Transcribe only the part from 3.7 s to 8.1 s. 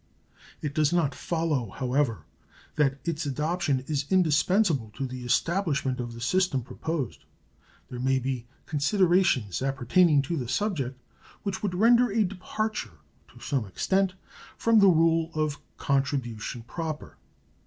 is indispensable to the establishment of the system proposed. There